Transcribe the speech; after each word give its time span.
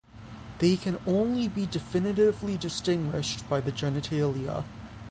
They 0.57 0.77
can 0.77 0.97
only 1.05 1.47
be 1.47 1.67
definitively 1.67 2.57
distinguished 2.57 3.47
by 3.47 3.61
the 3.61 3.71
genitalia. 3.71 4.63